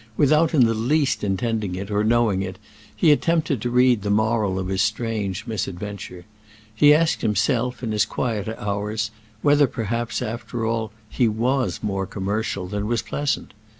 Without 0.17 0.55
in 0.55 0.65
the 0.65 0.73
least 0.73 1.23
intending 1.23 1.75
it 1.75 1.91
or 1.91 2.03
knowing 2.03 2.41
it, 2.41 2.57
he 2.95 3.11
attempted 3.11 3.61
to 3.61 3.69
read 3.69 4.01
the 4.01 4.09
moral 4.09 4.57
of 4.57 4.67
his 4.67 4.81
strange 4.81 5.45
misadventure. 5.45 6.25
He 6.73 6.91
asked 6.91 7.21
himself, 7.21 7.83
in 7.83 7.91
his 7.91 8.05
quieter 8.07 8.59
hours, 8.59 9.11
whether 9.43 9.67
perhaps, 9.67 10.23
after 10.23 10.65
all, 10.65 10.91
he 11.07 11.27
was 11.27 11.81
more 11.83 12.07
commercial 12.07 12.67
than 12.67 12.87
was 12.87 13.03
pleasant. 13.03 13.53